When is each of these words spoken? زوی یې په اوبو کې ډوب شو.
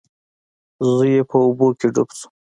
زوی 0.91 1.09
یې 1.15 1.23
په 1.29 1.37
اوبو 1.45 1.67
کې 1.79 1.87
ډوب 1.93 2.09
شو. 2.17 2.27